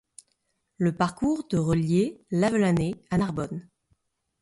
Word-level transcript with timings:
Le 0.79 0.95
parcours 0.95 1.47
de 1.49 1.59
reliait 1.59 2.25
Lavelanet 2.31 2.95
à 3.11 3.19
Narbonne. 3.19 3.69